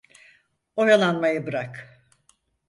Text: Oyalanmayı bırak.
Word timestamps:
Oyalanmayı 0.75 1.45
bırak. 1.47 1.87